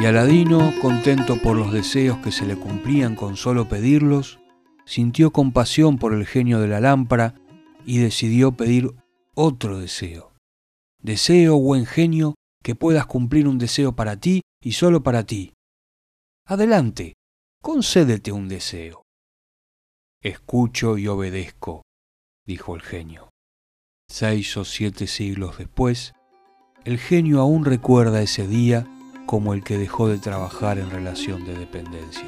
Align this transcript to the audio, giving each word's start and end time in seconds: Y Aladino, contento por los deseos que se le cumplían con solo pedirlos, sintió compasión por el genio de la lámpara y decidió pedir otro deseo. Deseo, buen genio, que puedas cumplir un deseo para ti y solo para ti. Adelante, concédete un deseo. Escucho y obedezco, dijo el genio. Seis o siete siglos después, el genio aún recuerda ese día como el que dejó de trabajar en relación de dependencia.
Y 0.00 0.06
Aladino, 0.06 0.72
contento 0.80 1.42
por 1.42 1.56
los 1.56 1.72
deseos 1.72 2.18
que 2.18 2.30
se 2.30 2.46
le 2.46 2.54
cumplían 2.54 3.16
con 3.16 3.36
solo 3.36 3.68
pedirlos, 3.68 4.38
sintió 4.86 5.32
compasión 5.32 5.98
por 5.98 6.14
el 6.14 6.24
genio 6.24 6.60
de 6.60 6.68
la 6.68 6.78
lámpara 6.78 7.34
y 7.84 7.98
decidió 7.98 8.52
pedir 8.52 8.94
otro 9.34 9.80
deseo. 9.80 10.32
Deseo, 11.02 11.58
buen 11.58 11.84
genio, 11.84 12.36
que 12.62 12.76
puedas 12.76 13.06
cumplir 13.06 13.48
un 13.48 13.58
deseo 13.58 13.96
para 13.96 14.16
ti 14.20 14.42
y 14.62 14.72
solo 14.72 15.02
para 15.02 15.24
ti. 15.24 15.54
Adelante, 16.46 17.14
concédete 17.60 18.30
un 18.30 18.46
deseo. 18.46 19.02
Escucho 20.22 20.96
y 20.96 21.08
obedezco, 21.08 21.82
dijo 22.46 22.76
el 22.76 22.82
genio. 22.82 23.30
Seis 24.08 24.56
o 24.58 24.64
siete 24.64 25.08
siglos 25.08 25.58
después, 25.58 26.12
el 26.84 26.98
genio 26.98 27.40
aún 27.40 27.64
recuerda 27.64 28.22
ese 28.22 28.46
día 28.46 28.86
como 29.28 29.52
el 29.52 29.62
que 29.62 29.76
dejó 29.76 30.08
de 30.08 30.16
trabajar 30.16 30.78
en 30.78 30.88
relación 30.88 31.44
de 31.44 31.52
dependencia. 31.54 32.24